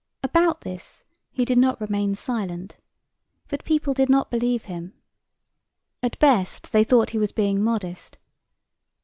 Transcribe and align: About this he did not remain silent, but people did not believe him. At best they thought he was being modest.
About 0.23 0.61
this 0.61 1.05
he 1.29 1.45
did 1.45 1.59
not 1.59 1.79
remain 1.79 2.15
silent, 2.15 2.77
but 3.49 3.63
people 3.63 3.93
did 3.93 4.09
not 4.09 4.31
believe 4.31 4.63
him. 4.65 4.93
At 6.01 6.17
best 6.17 6.71
they 6.71 6.83
thought 6.83 7.11
he 7.11 7.19
was 7.19 7.31
being 7.31 7.63
modest. 7.63 8.17